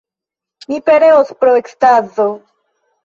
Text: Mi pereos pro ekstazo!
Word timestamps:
Mi 0.71 0.79
pereos 0.87 1.33
pro 1.43 1.53
ekstazo! 1.59 2.27